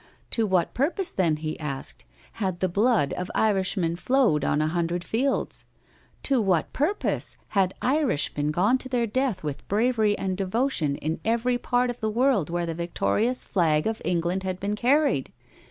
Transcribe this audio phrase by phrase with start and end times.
[0.31, 5.03] To what purpose, then, he asked, had the blood of Irishmen flowed on a hundred
[5.03, 5.63] fields?
[6.23, 11.59] To what purpose had Irishmen gone to their death with bravery and devotion in every
[11.59, 15.31] part of the world where the victorious flag of England had been carried?